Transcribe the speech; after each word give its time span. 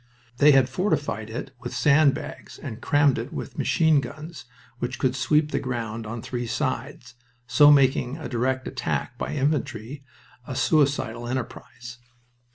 They 0.37 0.51
had 0.53 0.67
fortified 0.67 1.29
it 1.29 1.51
with 1.59 1.75
sand 1.75 2.15
bags 2.15 2.57
and 2.57 2.81
crammed 2.81 3.19
it 3.19 3.31
with 3.31 3.59
machine 3.59 4.01
guns 4.01 4.45
which 4.79 4.97
could 4.97 5.15
sweep 5.15 5.51
the 5.51 5.59
ground 5.59 6.07
on 6.07 6.23
three 6.23 6.47
sides, 6.47 7.13
so 7.45 7.69
making 7.69 8.17
a 8.17 8.27
direct 8.27 8.67
attack 8.67 9.15
by 9.19 9.35
infantry 9.35 10.03
a 10.47 10.55
suicidal 10.55 11.27
enterprise. 11.27 11.99